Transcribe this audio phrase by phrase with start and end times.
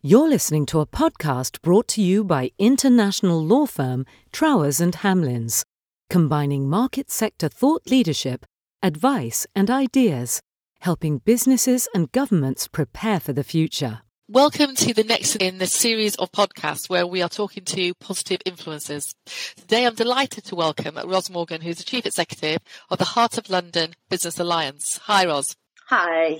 [0.00, 5.64] You're listening to a podcast brought to you by international law firm Trowers and Hamlins,
[6.08, 8.46] combining market sector thought leadership,
[8.80, 10.40] advice, and ideas,
[10.78, 14.02] helping businesses and governments prepare for the future.
[14.28, 18.38] Welcome to the next in the series of podcasts where we are talking to positive
[18.46, 19.16] influencers.
[19.56, 23.50] Today I'm delighted to welcome Ros Morgan, who's the Chief Executive of the Heart of
[23.50, 25.00] London Business Alliance.
[25.06, 25.56] Hi, Ros.
[25.88, 26.38] Hi.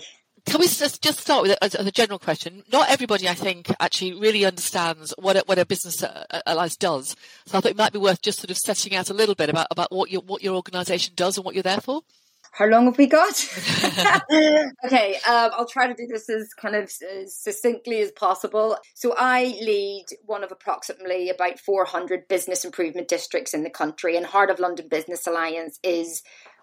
[0.49, 2.63] Can we just, just start with a, a, general question?
[2.73, 6.77] Not everybody, I think, actually really understands what a, what a business uh, uh, alliance
[6.77, 7.17] does.
[7.47, 9.51] So I thought it might be worth just sort of setting out a little bit
[9.51, 12.01] about, about what your what your organisation does and what you're there for.
[12.53, 13.29] How long have we got?
[14.85, 18.79] okay, um, I'll try to do this as kind of as succinctly as possible.
[18.95, 24.25] So I lead one of approximately about 400 business improvement districts in the country, and
[24.25, 26.23] Heart of London Business Alliance is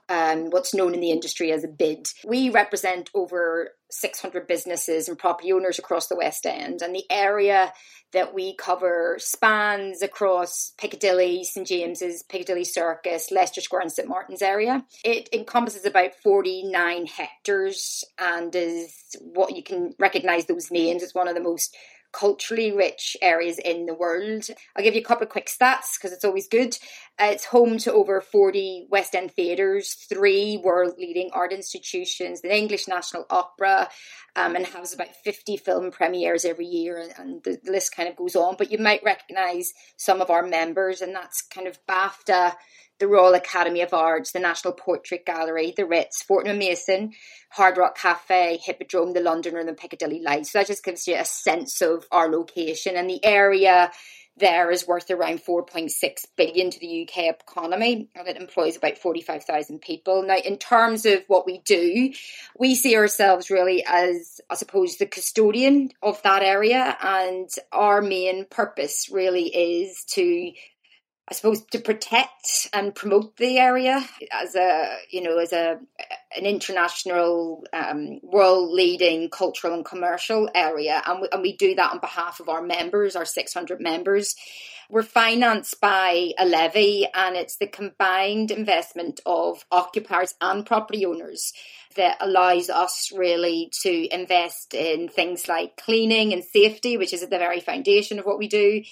[0.09, 2.07] um, what's known in the industry as a bid.
[2.25, 7.71] We represent over 600 businesses and property owners across the West End, and the area
[8.13, 14.41] that we cover spans across Piccadilly, St James's, Piccadilly Circus, Leicester Square, and St Martin's
[14.41, 14.85] area.
[15.03, 21.27] It encompasses about 49 hectares and is what you can recognise those names as one
[21.27, 21.75] of the most
[22.17, 24.45] culturally rich areas in the world.
[24.75, 26.77] I'll give you a couple of quick stats because it's always good.
[27.19, 32.55] Uh, it's home to over 40 West End theatres, three world leading art institutions, the
[32.55, 33.89] English National Opera,
[34.35, 36.97] um, and has about 50 film premieres every year.
[36.97, 38.55] And, and the list kind of goes on.
[38.57, 42.53] But you might recognise some of our members, and that's kind of BAFTA
[42.99, 47.13] the Royal Academy of Arts, the National Portrait Gallery, the Ritz, Fortnum Mason,
[47.49, 50.51] Hard Rock Cafe, Hippodrome, the Londoner, and the Piccadilly Lights.
[50.51, 53.91] So that just gives you a sense of our location and the area
[54.37, 55.91] there is worth around 4.6
[56.35, 60.23] billion to the UK economy and it employs about 45,000 people.
[60.23, 62.11] Now, in terms of what we do,
[62.59, 68.45] we see ourselves really as, I suppose, the custodian of that area, and our main
[68.45, 70.51] purpose really is to
[71.27, 75.79] I suppose to protect and promote the area as a you know as a
[76.37, 81.01] an international um, world leading cultural and commercial area.
[81.05, 84.35] And we, and we do that on behalf of our members our 600 members.
[84.87, 91.53] We're financed by a levy and it's the combined investment of occupiers and property owners
[91.95, 97.31] that allows us really to invest in things like cleaning and safety which is at
[97.31, 98.83] the very foundation of what we do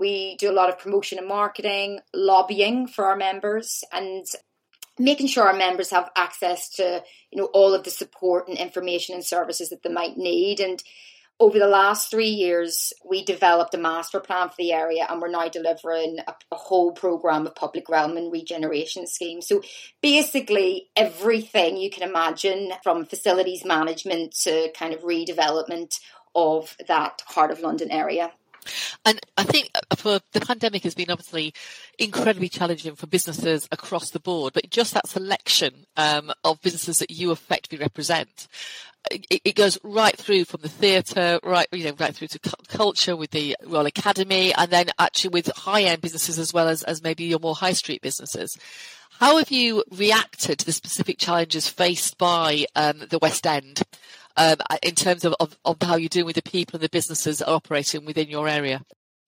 [0.00, 4.26] we do a lot of promotion and marketing, lobbying for our members, and
[4.98, 9.14] making sure our members have access to you know all of the support and information
[9.14, 10.82] and services that they might need and
[11.40, 15.30] over the last three years, we developed a master plan for the area, and we're
[15.30, 19.48] now delivering a, a, whole program of public realm and regeneration schemes.
[19.48, 19.62] So,
[20.02, 25.98] basically, everything you can imagine from facilities management to kind of redevelopment
[26.34, 28.32] of that heart of London area.
[29.04, 31.54] And I think uh, for the pandemic has been obviously
[31.98, 37.10] incredibly challenging for businesses across the board, but just that selection um, of businesses that
[37.10, 38.48] you effectively represent.
[39.10, 42.38] It, it goes right through from the theatre, right, you know, right through to
[42.68, 47.02] culture with the Royal Academy, and then actually with high-end businesses as well as, as
[47.02, 48.58] maybe your more high street businesses.
[49.18, 53.82] How have you reacted to the specific challenges faced by um, the West End
[54.40, 57.42] um, in terms of, of, of how you're doing with the people and the businesses
[57.42, 58.82] are operating within your area?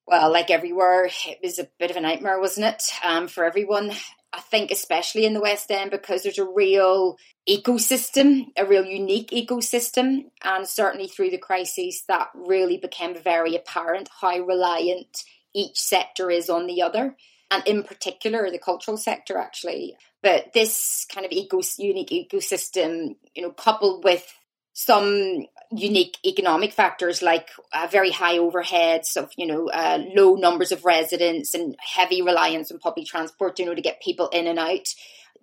[0.06, 3.92] Well, like everywhere, it was a bit of a nightmare, wasn't it, um, for everyone?
[4.32, 9.30] I think, especially in the West End, because there's a real ecosystem, a real unique
[9.30, 10.30] ecosystem.
[10.42, 15.24] And certainly through the crisis, that really became very apparent how reliant
[15.54, 17.16] each sector is on the other.
[17.50, 19.94] And in particular, the cultural sector, actually.
[20.22, 24.26] But this kind of unique ecosystem, you know, coupled with
[24.72, 30.72] some unique economic factors like uh, very high overheads of you know uh, low numbers
[30.72, 34.58] of residents and heavy reliance on public transport you know to get people in and
[34.58, 34.88] out.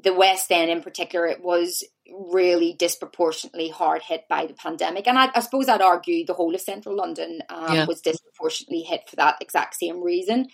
[0.02, 1.84] The west end in particular it was
[2.32, 5.08] really disproportionately hard hit by the pandemic.
[5.08, 7.86] And i, I suppose i'd argue the whole of central london um, yeah.
[7.86, 10.48] was disproportionately hit for that exact same reason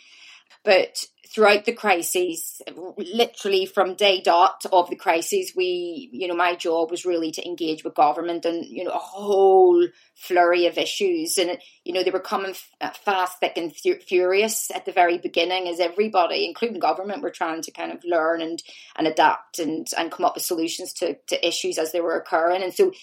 [0.66, 2.62] but throughout the crises,
[2.98, 7.46] literally from day dot of the crises, we, you know, my job was really to
[7.46, 9.86] engage with government and, you know, a whole
[10.16, 11.38] flurry of issues.
[11.38, 15.68] And, you know, they were coming uh, fast, thick, and furious at the very beginning
[15.68, 18.64] as everybody, including government, were trying to kind of learn and,
[18.96, 22.64] and adapt and, and come up with solutions to, to issues as they were occurring.
[22.64, 22.94] And so,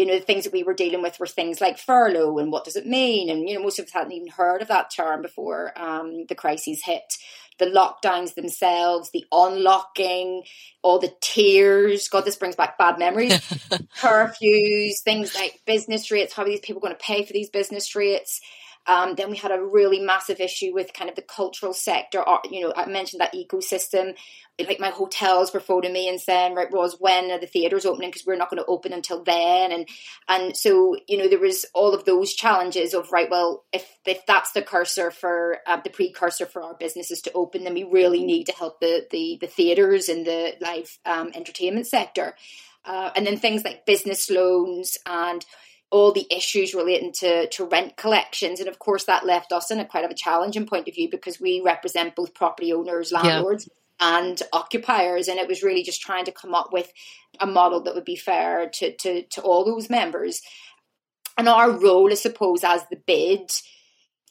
[0.00, 2.64] you know, the things that we were dealing with were things like furlough and what
[2.64, 3.28] does it mean?
[3.28, 6.34] And, you know, most of us hadn't even heard of that term before um, the
[6.34, 7.02] crises hit.
[7.58, 10.44] The lockdowns themselves, the unlocking,
[10.80, 12.08] all the tiers.
[12.08, 13.32] God, this brings back bad memories.
[14.00, 16.32] Curfews, things like business rates.
[16.32, 18.40] How are these people going to pay for these business rates?
[18.86, 22.26] Um, then we had a really massive issue with kind of the cultural sector.
[22.26, 24.16] Or, you know, I mentioned that ecosystem.
[24.58, 28.10] Like my hotels were phoning me and saying, "Right, Ros, when are the theatres opening?
[28.10, 29.88] Because we're not going to open until then." And
[30.28, 33.30] and so you know there was all of those challenges of right.
[33.30, 37.64] Well, if if that's the cursor for uh, the precursor for our businesses to open,
[37.64, 41.86] then we really need to help the the the theatres and the live um, entertainment
[41.86, 42.34] sector.
[42.84, 45.44] Uh, and then things like business loans and
[45.90, 48.60] all the issues relating to, to rent collections.
[48.60, 51.08] And of course, that left us in a quite of a challenging point of view
[51.10, 53.68] because we represent both property owners, landlords,
[54.00, 54.18] yeah.
[54.18, 55.26] and occupiers.
[55.28, 56.92] And it was really just trying to come up with
[57.40, 60.42] a model that would be fair to, to, to all those members.
[61.36, 63.50] And our role, I suppose, as the bid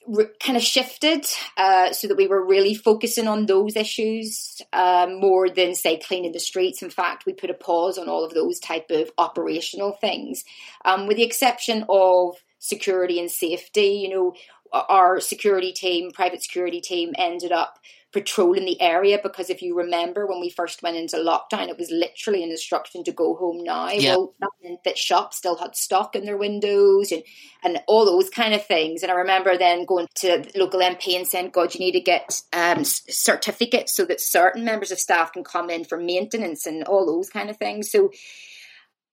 [0.09, 1.25] re- kind of shifted
[1.57, 6.31] uh, so that we were really focusing on those issues um, more than say cleaning
[6.31, 6.81] the streets.
[6.81, 10.43] In fact we put a pause on all of those type of operational things
[10.85, 14.01] um, with the exception of security and safety.
[14.03, 14.33] You know
[14.71, 17.79] our security team private security team ended up
[18.11, 21.91] patrolling the area because if you remember when we first went into lockdown, it was
[21.91, 23.89] literally an instruction to go home now.
[23.89, 24.15] Yeah.
[24.15, 27.23] Well, that meant that shops still had stock in their windows and,
[27.63, 29.03] and all those kind of things.
[29.03, 32.01] And I remember then going to the local MP and saying, God, you need to
[32.01, 36.83] get um, certificates so that certain members of staff can come in for maintenance and
[36.85, 37.91] all those kind of things.
[37.91, 38.11] So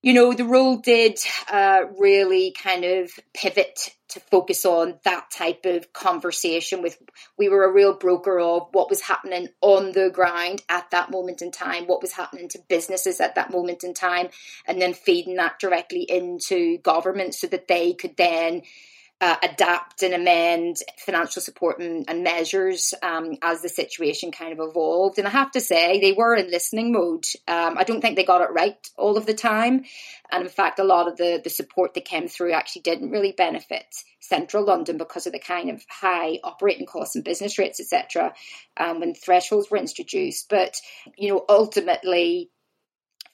[0.02, 1.18] you know, the role did
[1.50, 6.98] uh, really kind of pivot to focus on that type of conversation with
[7.38, 11.42] we were a real broker of what was happening on the ground at that moment
[11.42, 14.28] in time what was happening to businesses at that moment in time
[14.66, 18.62] and then feeding that directly into government so that they could then
[19.20, 24.68] uh, adapt and amend financial support and, and measures um, as the situation kind of
[24.68, 25.18] evolved.
[25.18, 27.24] And I have to say, they were in listening mode.
[27.48, 29.84] Um, I don't think they got it right all of the time.
[30.30, 33.32] And in fact, a lot of the, the support that came through actually didn't really
[33.32, 33.86] benefit
[34.20, 38.34] central London because of the kind of high operating costs and business rates, etc.,
[38.76, 40.48] um, when thresholds were introduced.
[40.50, 40.76] But,
[41.16, 42.50] you know, ultimately,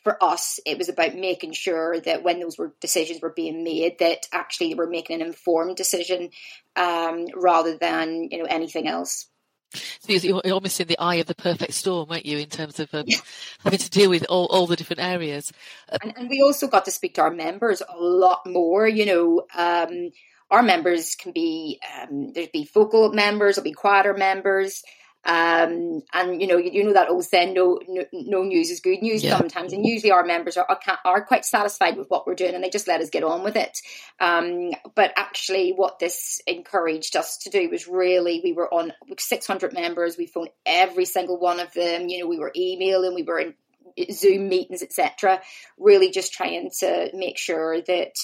[0.02, 3.98] for us, it was about making sure that when those were decisions were being made,
[4.00, 6.30] that actually they were making an informed decision
[6.76, 9.28] um, rather than you know anything else.
[9.74, 12.92] So you're almost in the eye of the perfect storm, weren't you, in terms of
[12.94, 13.06] um,
[13.64, 15.50] having to deal with all, all the different areas?
[15.90, 18.86] Uh, and, and, we also got to speak to our members a lot more.
[18.86, 20.10] You know, um,
[20.50, 24.82] our members can be um, there'd be vocal members, there'll be quieter members.
[25.24, 28.80] Um, and you know, you, you, know that old saying, no, no, no news is
[28.80, 29.38] good news yeah.
[29.38, 29.72] sometimes.
[29.72, 32.70] And usually our members are, are, are quite satisfied with what we're doing, and they
[32.70, 33.78] just let us get on with it.
[34.18, 39.72] Um, but actually, what this encouraged us to do was really, we were on 600
[39.72, 40.16] members.
[40.18, 42.08] We phoned every single one of them.
[42.08, 43.54] You know, we were emailing, we were in
[44.10, 45.40] Zoom meetings, etc.
[45.78, 48.14] Really, just trying to make sure that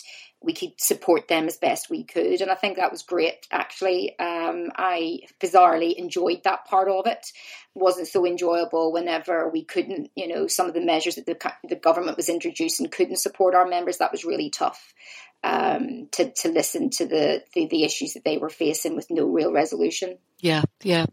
[0.42, 2.40] we could support them as best we could.
[2.40, 4.16] And I think that was great, actually.
[4.18, 7.18] Um, I bizarrely enjoyed that part of it.
[7.18, 7.32] it.
[7.74, 11.76] wasn't so enjoyable whenever we couldn't, you know, some of the measures that the, the
[11.76, 13.98] government was introducing couldn't support our members.
[13.98, 14.94] That was really tough
[15.42, 19.26] um, to, to listen to the, the, the issues that they were facing with no
[19.26, 20.18] real resolution.
[20.38, 21.06] Yeah, yeah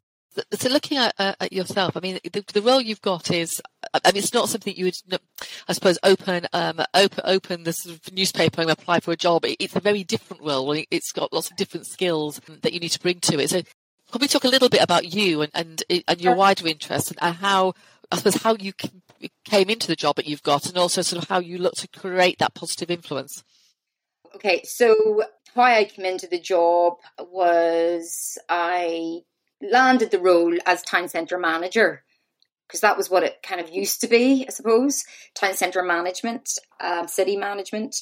[0.53, 3.61] so looking at, uh, at yourself, I mean, the, the, role you've got is,
[3.93, 5.19] I mean, it's not something you would,
[5.67, 9.45] I suppose, open, um, open, open the sort of newspaper and apply for a job.
[9.45, 10.71] It's a very different role.
[10.91, 13.49] It's got lots of different skills that you need to bring to it.
[13.49, 13.61] So,
[14.11, 17.35] can we talk a little bit about you and and, and your wider interests and
[17.35, 17.73] how,
[18.11, 18.71] I suppose, how you
[19.45, 21.87] came into the job that you've got, and also sort of how you look to
[21.87, 23.43] create that positive influence?
[24.35, 25.23] Okay, so
[25.55, 29.21] how I came into the job was I
[29.61, 32.03] landed the role as town centre manager
[32.67, 35.03] because that was what it kind of used to be, I suppose.
[35.35, 37.95] Town centre management, um, city management.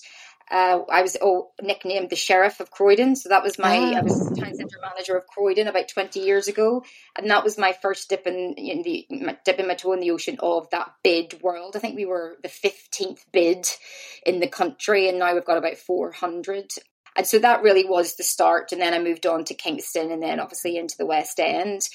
[0.51, 3.93] Uh, I was oh, nicknamed the sheriff of Croydon, so that was my.
[3.95, 4.35] I was ah.
[4.35, 6.83] town centre manager of Croydon about twenty years ago,
[7.17, 9.07] and that was my first dip in, in the
[9.45, 11.75] dipping my toe in the ocean of that bid world.
[11.75, 13.67] I think we were the fifteenth bid
[14.25, 16.71] in the country, and now we've got about four hundred.
[17.15, 18.71] And so that really was the start.
[18.71, 21.87] And then I moved on to Kingston and then obviously into the West End.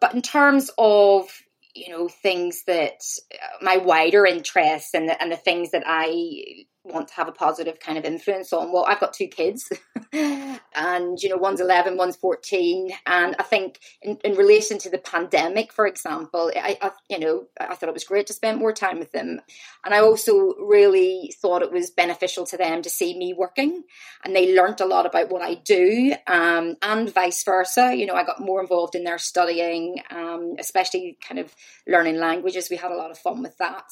[0.00, 1.28] But in terms of
[1.74, 3.02] you know things that
[3.34, 7.32] uh, my wider interests and the, and the things that I want to have a
[7.32, 8.72] positive kind of influence on.
[8.72, 9.70] Well, I've got two kids,
[10.12, 12.90] and you know, one's 11, one's 14.
[13.06, 17.46] And I think in, in relation to the pandemic, for example, I, I, you know,
[17.60, 19.40] I thought it was great to spend more time with them.
[19.84, 23.84] And I also really thought it was beneficial to them to see me working,
[24.24, 27.94] and they learnt a lot about what I do, um, and vice versa.
[27.94, 31.54] You know, I got more involved in their studying, um, especially kind of
[31.86, 32.68] learning languages.
[32.70, 33.84] We had a lot of fun with that.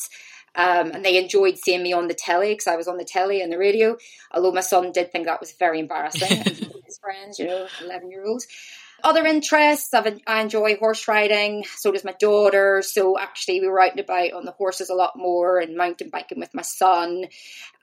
[0.57, 3.41] Um, and they enjoyed seeing me on the telly because I was on the telly
[3.41, 3.97] and the radio.
[4.31, 6.43] Although my son did think that was very embarrassing.
[6.85, 8.47] his friends, you know, 11 year olds.
[9.03, 12.81] Other interests, I've, I enjoy horse riding, so does my daughter.
[12.81, 16.09] So actually, we were out and about on the horses a lot more and mountain
[16.09, 17.25] biking with my son.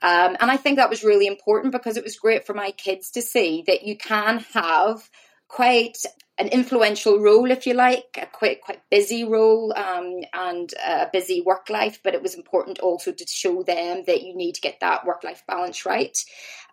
[0.02, 3.12] Um, and I think that was really important because it was great for my kids
[3.12, 5.08] to see that you can have
[5.52, 5.98] quite
[6.38, 11.42] an influential role, if you like, a quite quite busy role um, and a busy
[11.42, 12.00] work life.
[12.02, 15.22] But it was important also to show them that you need to get that work
[15.22, 16.16] life balance right.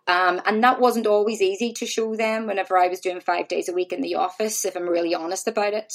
[0.08, 3.68] Um, and that wasn't always easy to show them whenever I was doing five days
[3.68, 5.92] a week in the office, if I'm really honest about it.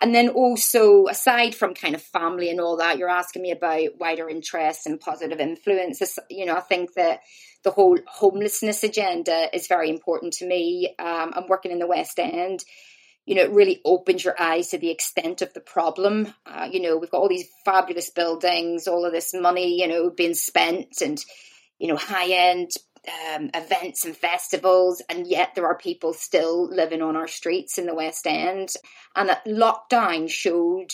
[0.00, 3.98] And then also, aside from kind of family and all that, you're asking me about
[3.98, 6.18] wider interests and positive influences.
[6.30, 7.20] You know, I think that
[7.64, 10.94] the whole homelessness agenda is very important to me.
[10.98, 12.64] Um, I'm working in the West End.
[13.26, 16.32] You know, it really opens your eyes to the extent of the problem.
[16.46, 20.10] Uh, you know, we've got all these fabulous buildings, all of this money, you know,
[20.10, 21.22] being spent, and
[21.78, 22.70] you know, high end
[23.36, 27.86] um, events and festivals, and yet there are people still living on our streets in
[27.86, 28.70] the West End.
[29.14, 30.92] And that lockdown showed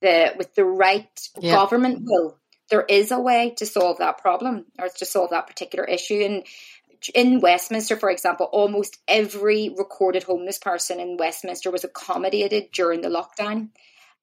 [0.00, 1.08] that with the right
[1.40, 1.54] yeah.
[1.54, 2.38] government will,
[2.70, 6.20] there is a way to solve that problem or to solve that particular issue.
[6.24, 6.44] And
[7.14, 13.08] in Westminster, for example, almost every recorded homeless person in Westminster was accommodated during the
[13.08, 13.68] lockdown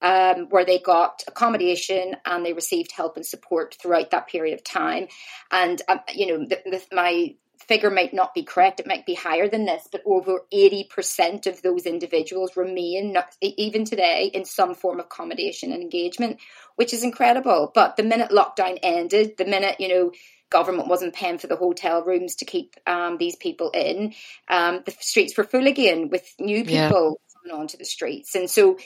[0.02, 4.64] um, where they got accommodation and they received help and support throughout that period of
[4.64, 5.08] time.
[5.52, 7.36] And, um, you know, the, the, my
[7.68, 11.62] figure might not be correct, it might be higher than this, but over 80% of
[11.62, 16.40] those individuals remain, not, even today, in some form of accommodation and engagement,
[16.78, 17.72] which is incredible.
[17.74, 20.12] But the minute lockdown ended, the minute, you know,
[20.50, 24.14] government wasn't paying for the hotel rooms to keep um, these people in,
[24.48, 27.52] um, the streets were full again with new people yeah.
[27.52, 28.34] coming onto the streets.
[28.34, 28.78] And so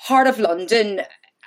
[0.00, 1.02] heart of London,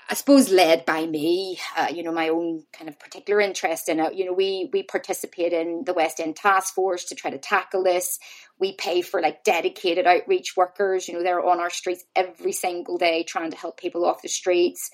[0.09, 3.99] I suppose led by me, uh, you know, my own kind of particular interest in
[3.99, 4.13] it.
[4.13, 7.83] You know, we we participate in the West End Task Force to try to tackle
[7.83, 8.19] this.
[8.59, 11.07] We pay for like dedicated outreach workers.
[11.07, 14.29] You know, they're on our streets every single day trying to help people off the
[14.29, 14.91] streets.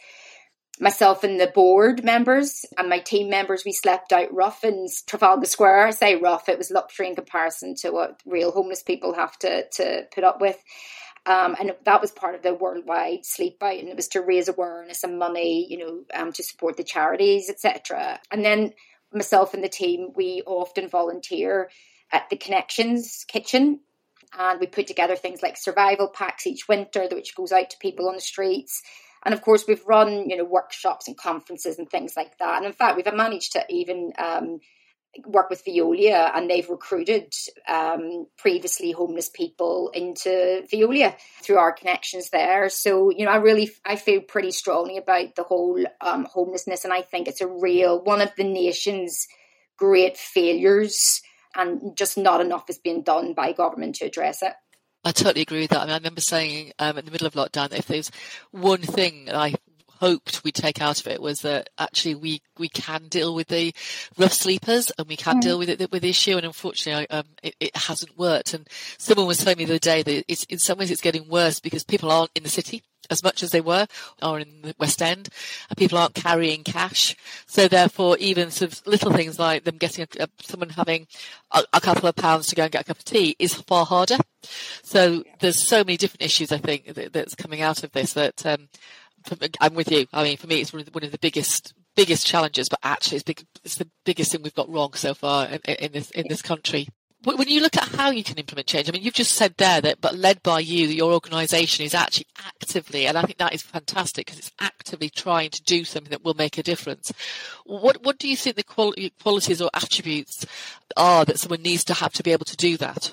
[0.80, 5.46] Myself and the board members and my team members, we slept out rough in Trafalgar
[5.48, 5.88] Square.
[5.88, 9.68] I say rough; it was luxury in comparison to what real homeless people have to
[9.74, 10.58] to put up with.
[11.30, 14.50] Um, and that was part of the worldwide sleep out, and it was to raise
[14.50, 18.20] awareness and money, you know, um, to support the charities, etc.
[18.32, 18.74] And then
[19.14, 21.70] myself and the team, we often volunteer
[22.12, 23.82] at the Connections Kitchen,
[24.40, 28.10] and we put together things like survival packs each winter, which goes out to people
[28.10, 28.82] on the streets.
[29.24, 32.58] And of course, we've run, you know, workshops and conferences and things like that.
[32.58, 34.62] And in fact, we've managed to even um,
[35.26, 37.34] work with Veolia and they've recruited
[37.68, 42.70] um, previously homeless people into Veolia through our connections there.
[42.70, 46.94] So, you know, I really, I feel pretty strongly about the whole um, homelessness and
[46.94, 49.28] I think it's a real, one of the nation's
[49.78, 51.22] great failures
[51.56, 54.54] and just not enough is being done by government to address it.
[55.04, 55.82] I totally agree with that.
[55.82, 58.12] I mean, I remember saying um, in the middle of lockdown if there's
[58.52, 59.56] one thing that I
[60.00, 63.74] hoped we'd take out of it was that actually we, we can deal with the
[64.18, 65.42] rough sleepers and we can mm.
[65.42, 66.38] deal with it with the issue.
[66.38, 68.54] And unfortunately, um, it, it, hasn't worked.
[68.54, 71.28] And someone was telling me the other day that it's, in some ways it's getting
[71.28, 73.88] worse because people aren't in the city as much as they were
[74.22, 75.30] or in the West End
[75.70, 77.16] and people aren't carrying cash.
[77.48, 81.08] So therefore, even sort of little things like them getting a, a, someone having
[81.52, 83.86] a, a, couple of pounds to go and get a cup of tea is far
[83.86, 84.18] harder.
[84.84, 88.46] So there's so many different issues I think that, that's coming out of this that,
[88.46, 88.70] um,
[89.60, 90.08] I'm with you.
[90.14, 92.80] I mean, for me, it's one of the, one of the biggest biggest challenges, but
[92.84, 96.12] actually, it's, big, it's the biggest thing we've got wrong so far in, in this
[96.12, 96.88] in this country.
[97.22, 99.82] When you look at how you can implement change, I mean, you've just said there
[99.82, 103.62] that, but led by you, your organisation is actually actively, and I think that is
[103.62, 107.12] fantastic because it's actively trying to do something that will make a difference.
[107.66, 110.46] What what do you think the quali- qualities or attributes
[110.96, 113.12] are that someone needs to have to be able to do that?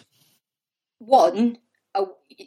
[0.99, 1.59] One,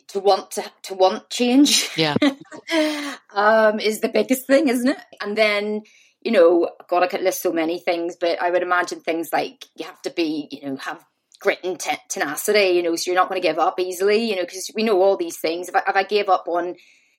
[0.10, 1.90] to want to to want change.
[1.96, 2.16] Yeah,
[3.34, 4.98] um, is the biggest thing, isn't it?
[5.22, 5.84] And then
[6.22, 9.66] you know, God, I could list so many things, but I would imagine things like
[9.76, 11.04] you have to be, you know, have
[11.40, 11.80] grit and
[12.10, 14.84] tenacity, you know, so you're not going to give up easily, you know, because we
[14.84, 15.70] know all these things.
[15.70, 16.76] If I, if I gave up on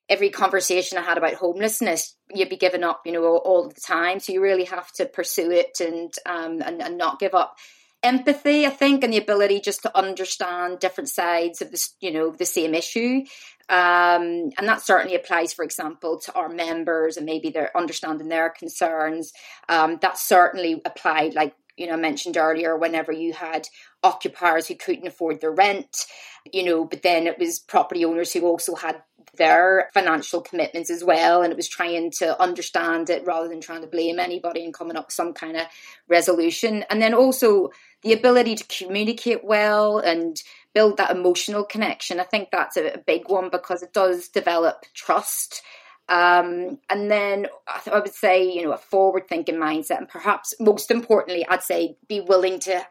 [0.08, 3.80] every conversation I had about homelessness, you'd be giving up, you know, all, all the
[3.80, 4.20] time.
[4.20, 7.56] So you really have to pursue it and um and, and not give up
[8.02, 12.30] empathy, I think, and the ability just to understand different sides of this, you know,
[12.30, 13.24] the same issue.
[13.68, 18.50] Um, and that certainly applies, for example, to our members and maybe they're understanding their
[18.50, 19.32] concerns.
[19.68, 23.66] Um, that certainly applied, like you know, I mentioned earlier, whenever you had
[24.02, 26.04] occupiers who couldn't afford their rent,
[26.52, 29.02] you know, but then it was property owners who also had
[29.36, 31.40] their financial commitments as well.
[31.42, 34.96] And it was trying to understand it rather than trying to blame anybody and coming
[34.96, 35.66] up with some kind of
[36.06, 36.84] resolution.
[36.90, 37.70] And then also
[38.02, 40.36] the ability to communicate well and
[40.74, 42.20] build that emotional connection.
[42.20, 45.62] I think that's a, a big one because it does develop trust.
[46.08, 49.98] Um, and then I, th- I would say, you know, a forward thinking mindset.
[49.98, 52.84] And perhaps most importantly, I'd say be willing to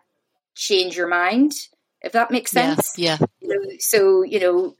[0.55, 1.53] change your mind,
[2.01, 2.93] if that makes sense.
[2.97, 3.17] Yeah.
[3.19, 3.25] yeah.
[3.41, 4.75] You know, so, you know,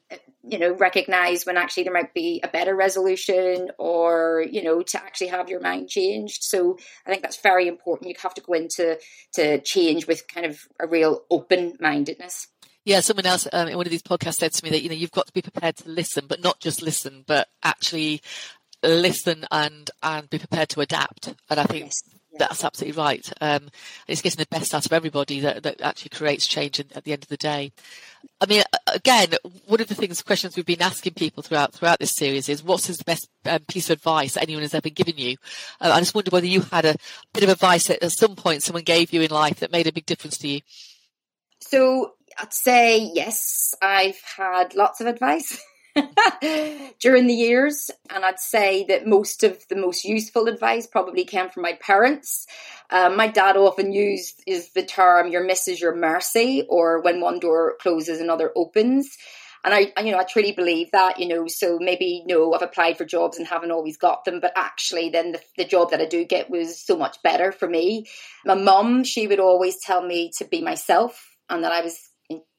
[0.50, 4.98] you know recognize when actually there might be a better resolution or you know to
[5.02, 8.54] actually have your mind changed so i think that's very important you have to go
[8.54, 8.98] into
[9.34, 12.48] to change with kind of a real open mindedness
[12.86, 14.96] yeah, someone else um, in one of these podcasts said to me that you know
[14.96, 18.22] you've got to be prepared to listen, but not just listen, but actually
[18.82, 21.36] listen and and be prepared to adapt.
[21.50, 22.19] And I think yes.
[22.40, 23.30] That's absolutely right.
[23.42, 23.70] Um,
[24.08, 27.12] it's getting the best out of everybody that, that actually creates change in, at the
[27.12, 27.74] end of the day.
[28.40, 29.34] I mean, again,
[29.68, 32.90] one of the things, questions we've been asking people throughout throughout this series is, what
[32.90, 35.36] is the best um, piece of advice anyone has ever given you?
[35.82, 36.96] Uh, I just wonder whether you had a
[37.34, 39.94] bit of advice that at some point someone gave you in life that made a
[39.94, 40.62] big difference to you.
[41.60, 45.62] So I'd say yes, I've had lots of advice.
[47.00, 47.92] during the years.
[48.10, 52.46] And I'd say that most of the most useful advice probably came from my parents.
[52.90, 57.22] Um, my dad often used is the term "your miss is your mercy," or when
[57.22, 59.18] one door closes, another opens.
[59.64, 62.62] And I, you know, I truly believe that, you know, so maybe, you know, I've
[62.62, 66.00] applied for jobs and haven't always got them, but actually then the, the job that
[66.00, 68.06] I do get was so much better for me.
[68.46, 72.09] My mum, she would always tell me to be myself and that I was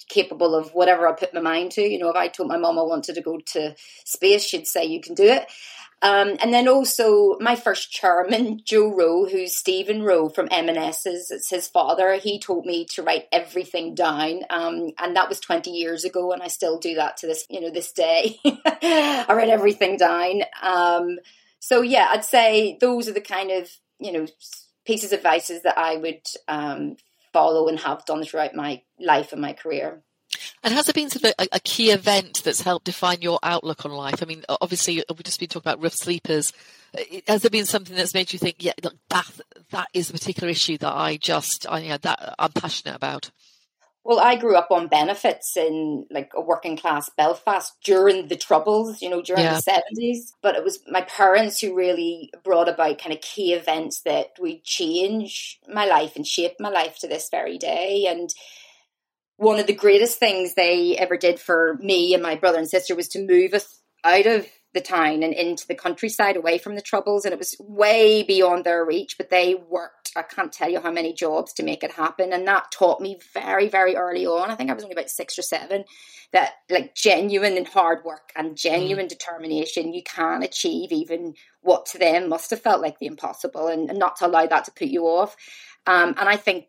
[0.09, 1.83] capable of whatever I put my mind to.
[1.83, 3.75] You know, if I told my mom I wanted to go to
[4.05, 5.47] space, she'd say, You can do it.
[6.03, 11.50] Um, and then also my first chairman, Joe Rowe, who's Stephen Rowe from M&S's, it's
[11.50, 12.15] his father.
[12.15, 16.43] He told me to write everything down, um, and that was twenty years ago, and
[16.43, 18.39] I still do that to this, you know, this day.
[18.45, 20.43] I write everything down.
[20.62, 21.19] Um,
[21.59, 24.27] so yeah, I'd say those are the kind of you know
[24.87, 26.97] pieces of advices that I would um,
[27.33, 30.03] follow and have done throughout my life and my career.
[30.63, 33.85] And has there been sort of a, a, key event that's helped define your outlook
[33.85, 34.23] on life?
[34.23, 36.53] I mean, obviously, uh, we've just been talking about rough sleepers.
[36.97, 39.29] Uh, has there been something that's made you think, yeah, look, that
[39.71, 43.31] that is a particular issue that I just, I, you know, that I'm passionate about?
[44.03, 49.03] Well, I grew up on benefits in like a working class Belfast during the Troubles,
[49.03, 49.61] you know, during yeah.
[49.61, 50.33] the 70s.
[50.43, 54.65] But it was my parents who really brought about kind of key events that would
[54.65, 58.07] change my life and shape my life to this very day.
[58.09, 58.33] And
[59.37, 62.95] one of the greatest things they ever did for me and my brother and sister
[62.95, 66.80] was to move us out of the town and into the countryside away from the
[66.80, 70.80] troubles and it was way beyond their reach but they worked i can't tell you
[70.80, 74.50] how many jobs to make it happen and that taught me very very early on
[74.50, 75.85] i think i was only about six or seven
[76.33, 79.11] that like genuine and hard work and genuine mm.
[79.11, 83.90] determination you can achieve even what to them must have felt like the impossible and,
[83.90, 85.37] and not to allow that to put you off
[85.87, 86.66] um, and i think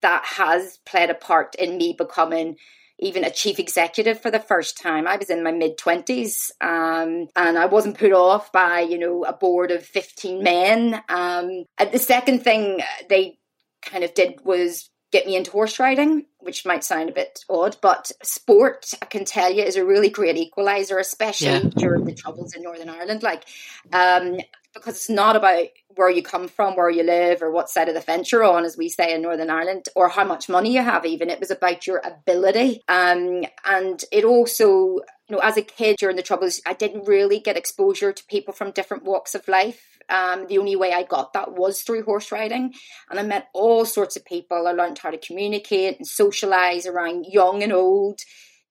[0.00, 2.56] that has played a part in me becoming
[3.02, 5.06] even a chief executive for the first time.
[5.06, 9.24] I was in my mid 20s um, and I wasn't put off by, you know,
[9.24, 11.02] a board of 15 men.
[11.08, 13.38] Um, the second thing they
[13.82, 17.76] kind of did was get me into horse riding, which might sound a bit odd,
[17.82, 21.70] but sport, I can tell you, is a really great equalizer, especially yeah.
[21.76, 23.22] during the troubles in Northern Ireland.
[23.22, 23.44] Like,
[23.92, 24.38] um,
[24.74, 27.94] because it's not about where you come from, where you live, or what side of
[27.94, 30.82] the fence you're on, as we say in Northern Ireland, or how much money you
[30.82, 31.30] have, even.
[31.30, 32.80] It was about your ability.
[32.88, 37.40] Um, and it also, you know, as a kid during the Troubles, I didn't really
[37.40, 39.80] get exposure to people from different walks of life.
[40.08, 42.74] Um, the only way I got that was through horse riding.
[43.10, 44.66] And I met all sorts of people.
[44.66, 48.20] I learned how to communicate and socialize around young and old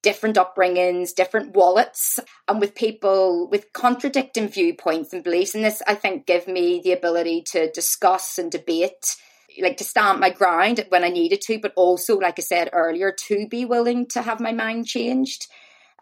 [0.02, 5.54] different upbringings, different wallets, and with people with contradicting viewpoints and beliefs.
[5.54, 9.16] And this, I think, gave me the ability to discuss and debate,
[9.62, 13.14] like to stand my ground when I needed to, but also, like I said earlier,
[13.28, 15.48] to be willing to have my mind changed.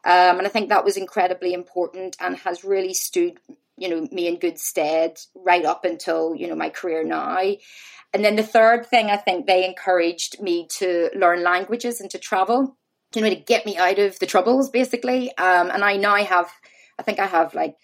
[0.06, 3.38] Um, and I think that was incredibly important and has really stood,
[3.78, 7.38] you know, me in good stead right up until, you know, my career now.
[8.14, 12.18] And then the third thing, I think they encouraged me to learn languages and to
[12.18, 12.78] travel
[13.16, 15.30] you know, to get me out of the troubles, basically.
[15.38, 16.50] Um, and I now have,
[16.98, 17.76] I think I have like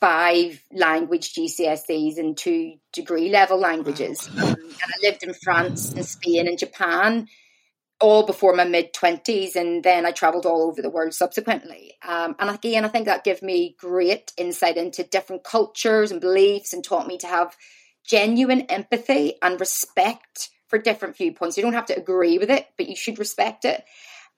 [0.00, 4.28] five language GCSEs and two degree level languages.
[4.28, 7.28] Um, and I lived in France and Spain and Japan
[7.98, 11.94] all before my mid 20s and then I traveled all over the world subsequently.
[12.06, 16.72] Um, and again, I think that gave me great insight into different cultures and beliefs
[16.72, 17.56] and taught me to have
[18.06, 21.56] genuine empathy and respect for different viewpoints.
[21.56, 23.82] You don't have to agree with it, but you should respect it.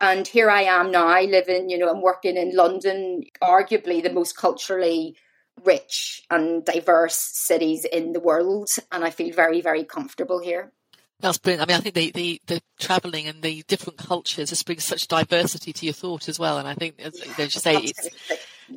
[0.00, 4.36] And here I am now living, you know, I'm working in London, arguably the most
[4.36, 5.16] culturally
[5.64, 8.68] rich and diverse cities in the world.
[8.92, 10.72] And I feel very, very comfortable here.
[11.20, 11.62] That's brilliant.
[11.62, 15.08] I mean, I think the, the, the travelling and the different cultures just brings such
[15.08, 16.58] diversity to your thought as well.
[16.58, 18.08] And I think, as, as you say, it's,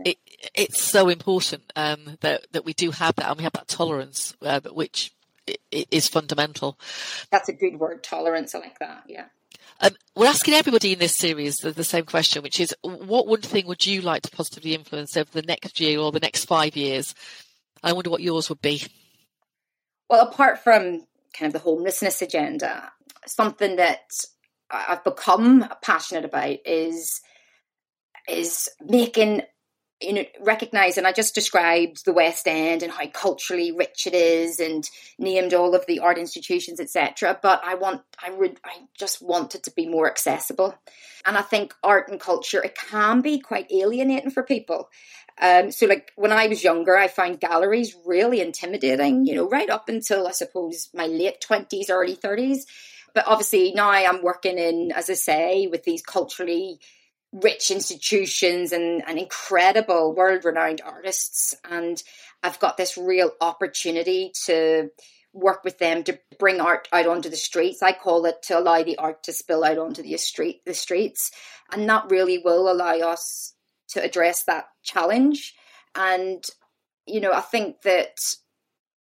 [0.03, 0.17] it,
[0.55, 4.35] it's so important um, that, that we do have that and we have that tolerance,
[4.41, 5.13] uh, which
[5.71, 6.79] is fundamental.
[7.29, 8.55] That's a good word, tolerance.
[8.55, 9.03] I like that.
[9.07, 9.25] Yeah.
[9.83, 13.41] Um, we're asking everybody in this series the, the, same question, which is what one
[13.41, 16.75] thing would you like to positively influence over the next year or the next five
[16.77, 17.15] years?
[17.83, 18.83] I wonder what yours would be.
[20.07, 22.91] Well, apart from kind of the homelessness agenda,
[23.25, 24.11] something that
[24.69, 27.19] I've become passionate about is
[28.29, 29.41] is making
[30.01, 34.59] you know recognizing I just described the West End and how culturally rich it is
[34.59, 34.87] and
[35.17, 39.55] named all of the art institutions etc but I want I would I just want
[39.55, 40.75] it to be more accessible.
[41.25, 44.89] And I think art and culture it can be quite alienating for people.
[45.41, 49.69] Um, so like when I was younger I found galleries really intimidating you know right
[49.69, 52.63] up until I suppose my late 20s early 30s
[53.13, 56.79] but obviously now I'm working in as I say with these culturally
[57.31, 61.55] rich institutions and, and incredible world renowned artists.
[61.69, 62.01] And
[62.43, 64.89] I've got this real opportunity to
[65.33, 67.81] work with them to bring art out onto the streets.
[67.81, 71.31] I call it to allow the art to spill out onto the street the streets.
[71.71, 73.53] And that really will allow us
[73.89, 75.53] to address that challenge.
[75.95, 76.43] And,
[77.05, 78.17] you know, I think that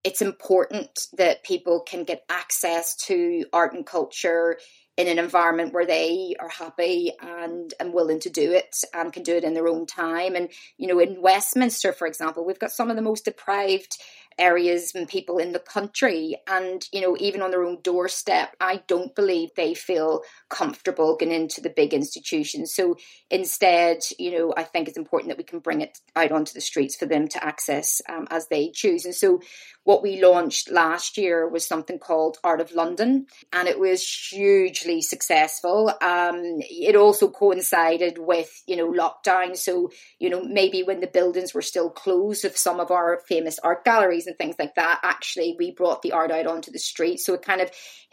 [0.04, 4.58] it's important that people can get access to art and culture
[5.00, 9.24] in an environment where they are happy and and willing to do it and can
[9.24, 10.36] do it in their own time.
[10.36, 13.98] And you know in Westminster for example we've got some of the most deprived
[14.40, 16.36] areas and people in the country.
[16.48, 21.32] And you know even on their own doorstep i don't believe they feel comfortable going
[21.32, 22.74] into the big institutions.
[22.74, 22.96] So
[23.30, 26.62] instead you know i think it's important that we can bring it out onto the
[26.62, 29.06] streets for them to access um, as they choose.
[29.06, 29.42] And so
[29.84, 35.02] what we launched last year was something called Art of London, and it was hugely
[35.02, 35.90] successful.
[36.02, 41.54] Um, it also coincided with you know lockdown, so you know maybe when the buildings
[41.54, 45.56] were still closed of some of our famous art galleries and things like that, actually
[45.60, 47.20] we brought the art out onto the street.
[47.20, 47.70] So it kind of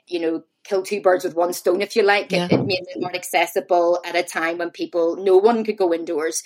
[0.08, 2.32] you know kill two birds with one stone, if you like.
[2.32, 2.46] Yeah.
[2.46, 5.94] It, it, made it more accessible at a time when people, no one could go
[5.94, 6.42] indoors.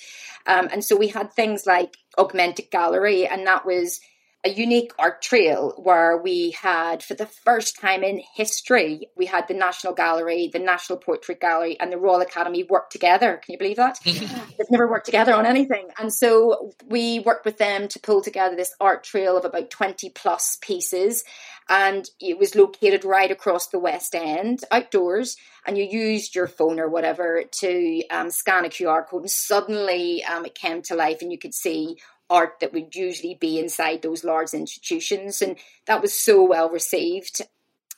[0.47, 4.01] Um, and so we had things like augmented gallery, and that was
[4.43, 9.47] a unique art trail where we had, for the first time in history, we had
[9.49, 13.41] the National Gallery, the National Portrait Gallery, and the Royal Academy work together.
[13.45, 13.99] Can you believe that?
[14.05, 15.89] They've never worked together on anything.
[15.99, 20.09] And so we worked with them to pull together this art trail of about 20
[20.11, 21.23] plus pieces.
[21.69, 25.37] And it was located right across the West End, outdoors.
[25.67, 30.25] And you used your phone or whatever to um, scan a QR code, and suddenly
[30.25, 31.99] um, it came to life, and you could see
[32.31, 35.43] art that would usually be inside those large institutions.
[35.43, 37.43] And that was so well received.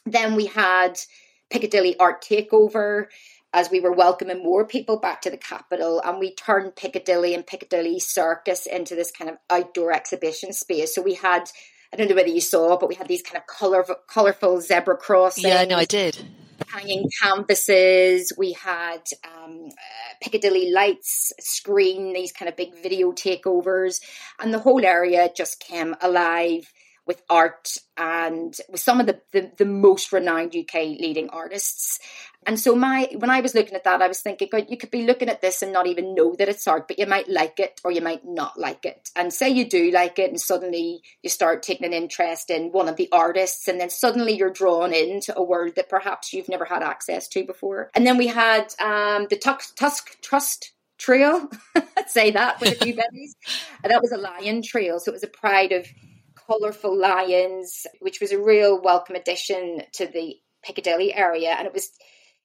[0.04, 0.98] Then we had
[1.50, 3.06] Piccadilly Art Takeover
[3.52, 7.46] as we were welcoming more people back to the capital and we turned Piccadilly and
[7.46, 10.94] Piccadilly Circus into this kind of outdoor exhibition space.
[10.94, 11.50] So we had
[11.92, 14.96] I don't know whether you saw, but we had these kind of colorful, colorful zebra
[14.96, 15.46] crossings.
[15.46, 16.26] Yeah, no, I did
[16.68, 18.32] hanging canvases.
[18.36, 24.00] We had um, uh, Piccadilly lights screen, these kind of big video takeovers,
[24.40, 26.72] and the whole area just came alive
[27.12, 31.98] with art and with some of the, the, the, most renowned UK leading artists.
[32.46, 34.90] And so my when I was looking at that, I was thinking, God, you could
[34.90, 37.60] be looking at this and not even know that it's art, but you might like
[37.60, 39.10] it or you might not like it.
[39.14, 42.88] And say you do like it, and suddenly you start taking an interest in one
[42.88, 46.64] of the artists, and then suddenly you're drawn into a world that perhaps you've never
[46.64, 47.90] had access to before.
[47.94, 52.84] And then we had um, the Tusk, Tusk Trust Trail, I'd say that with a
[52.84, 53.34] few bennies.
[53.84, 55.86] and that was a lion trail, so it was a pride of
[56.52, 61.54] colourful lions, which was a real welcome addition to the Piccadilly area.
[61.58, 61.90] And it was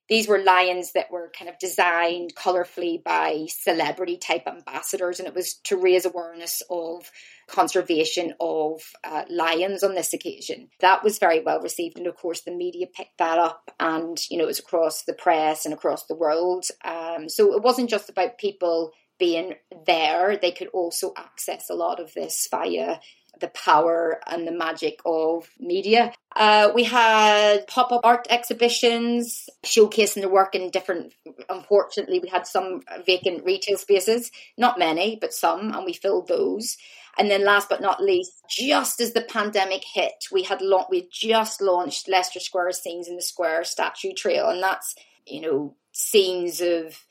[0.10, 5.36] these were lions that were kind of designed colourfully by celebrity type ambassadors, and it
[5.36, 7.12] was to raise awareness of
[7.48, 10.70] conservation of uh, lions on this occasion.
[10.80, 14.38] That was very well received, and of course, the media picked that up, and you
[14.38, 16.66] know, it was across the press and across the world.
[16.86, 22.00] Um, so it wasn't just about people being there; they could also access a lot
[22.00, 23.00] of this via
[23.40, 26.14] the power and the magic of media.
[26.36, 31.14] Uh, we had pop up art exhibitions showcasing the work in different.
[31.50, 36.78] Unfortunately, we had some vacant retail spaces, not many, but some, and we filled those.
[37.20, 41.10] And then, last but not least, just as the pandemic hit, we had la- we
[41.12, 44.94] just launched Leicester Square Scenes in the Square Statue Trail, and that's
[45.26, 47.04] you know scenes of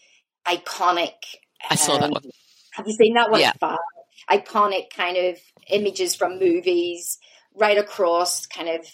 [0.46, 1.14] iconic.
[1.68, 2.22] I saw um, that one.
[2.74, 3.40] Have you seen that one?
[3.40, 3.52] Yeah.
[4.30, 5.38] Iconic kind of
[5.70, 7.18] images from movies
[7.54, 8.86] right across kind of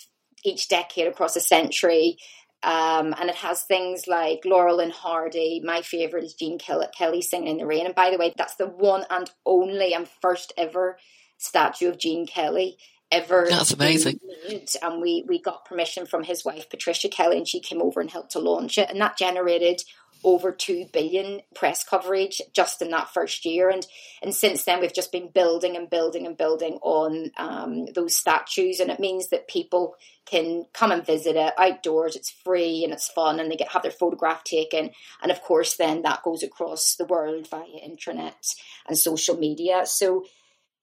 [0.44, 2.16] each decade across a century.
[2.62, 5.60] Um, and it has things like Laurel and Hardy.
[5.64, 7.86] My favourite is Gene Kelly singing in the rain.
[7.86, 10.96] And by the way, that's the one and only and first ever
[11.38, 12.76] statue of Gene Kelly
[13.10, 13.46] ever.
[13.48, 14.20] That's amazing.
[14.48, 14.68] Made.
[14.80, 18.10] And we we got permission from his wife Patricia Kelly, and she came over and
[18.10, 18.90] helped to launch it.
[18.90, 19.82] And that generated
[20.24, 23.68] over 2 billion press coverage just in that first year.
[23.70, 23.86] And
[24.22, 28.80] and since then we've just been building and building and building on um, those statues.
[28.80, 32.16] And it means that people can come and visit it outdoors.
[32.16, 34.90] It's free and it's fun and they get have their photograph taken.
[35.22, 38.46] And of course then that goes across the world via internet
[38.86, 39.82] and social media.
[39.86, 40.24] So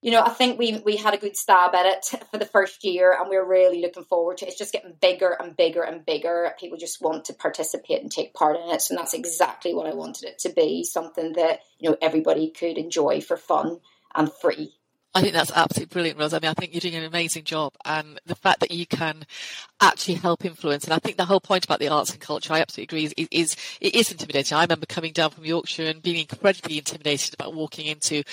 [0.01, 2.83] you know, I think we we had a good stab at it for the first
[2.83, 4.49] year, and we're really looking forward to it.
[4.49, 6.53] It's just getting bigger and bigger and bigger.
[6.59, 9.93] People just want to participate and take part in it, so that's exactly what I
[9.93, 13.79] wanted it to be something that you know everybody could enjoy for fun
[14.15, 14.73] and free.
[15.15, 16.33] I think that's absolutely brilliant, Rose.
[16.33, 19.25] I mean, I think you're doing an amazing job, and the fact that you can
[19.81, 22.61] actually help influence, and I think the whole point about the arts and culture, I
[22.61, 24.55] absolutely agree, is, is it is intimidating.
[24.55, 28.23] I remember coming down from Yorkshire and being incredibly intimidated about walking into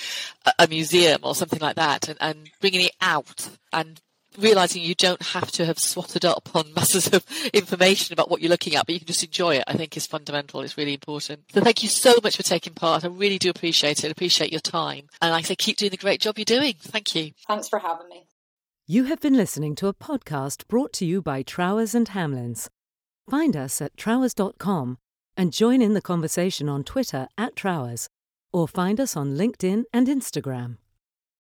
[0.45, 3.99] a, a museum or something like that, and, and bringing it out and
[4.37, 8.49] realizing you don't have to have swotted up on masses of information about what you're
[8.49, 10.61] looking at, but you can just enjoy it, I think is fundamental.
[10.61, 11.41] It's really important.
[11.53, 13.03] So thank you so much for taking part.
[13.03, 14.07] I really do appreciate it.
[14.07, 15.07] I appreciate your time.
[15.21, 16.75] And like I say, keep doing the great job you're doing.
[16.79, 17.31] Thank you.
[17.47, 18.27] Thanks for having me.
[18.85, 22.69] You have been listening to a podcast brought to you by Trowers and Hamlins.
[23.29, 24.97] Find us at trowers.com
[25.35, 28.07] and join in the conversation on Twitter at Trowers
[28.53, 30.77] or find us on LinkedIn and Instagram.